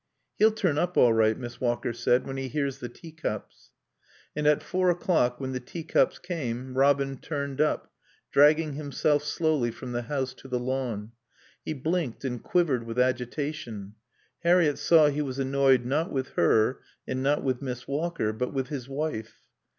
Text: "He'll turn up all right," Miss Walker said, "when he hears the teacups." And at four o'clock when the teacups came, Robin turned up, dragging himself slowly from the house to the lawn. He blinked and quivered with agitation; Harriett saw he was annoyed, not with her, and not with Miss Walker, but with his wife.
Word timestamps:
"He'll 0.39 0.49
turn 0.51 0.79
up 0.79 0.97
all 0.97 1.13
right," 1.13 1.37
Miss 1.37 1.61
Walker 1.61 1.93
said, 1.93 2.25
"when 2.25 2.35
he 2.35 2.47
hears 2.47 2.79
the 2.79 2.89
teacups." 2.89 3.69
And 4.35 4.47
at 4.47 4.63
four 4.63 4.89
o'clock 4.89 5.39
when 5.39 5.51
the 5.51 5.59
teacups 5.59 6.17
came, 6.17 6.73
Robin 6.75 7.17
turned 7.17 7.61
up, 7.61 7.93
dragging 8.31 8.73
himself 8.73 9.23
slowly 9.23 9.69
from 9.69 9.91
the 9.91 10.01
house 10.01 10.33
to 10.39 10.47
the 10.47 10.57
lawn. 10.57 11.11
He 11.63 11.73
blinked 11.73 12.25
and 12.25 12.41
quivered 12.41 12.87
with 12.87 12.97
agitation; 12.97 13.93
Harriett 14.39 14.79
saw 14.79 15.05
he 15.09 15.21
was 15.21 15.37
annoyed, 15.37 15.85
not 15.85 16.11
with 16.11 16.29
her, 16.29 16.81
and 17.07 17.21
not 17.21 17.43
with 17.43 17.61
Miss 17.61 17.87
Walker, 17.87 18.33
but 18.33 18.51
with 18.51 18.69
his 18.69 18.89
wife. 18.89 19.45